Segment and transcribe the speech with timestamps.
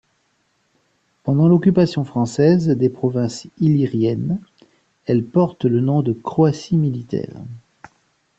[1.21, 4.39] Pendant l'occupation française des Provinces illyriennes,
[5.05, 7.37] elle porte le nom de Croatie militaire.